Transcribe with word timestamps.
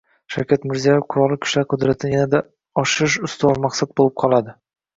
Shavkat 0.35 0.63
Mirziyoyev: 0.71 1.03
Qurolli 1.15 1.37
Kuchlar 1.43 1.67
qudratini 1.75 2.17
yanada 2.19 2.41
oshirish 2.85 3.21
ustuvor 3.31 3.65
maqsad 3.69 3.97
bo‘lib 4.01 4.21
qoladi 4.27 4.61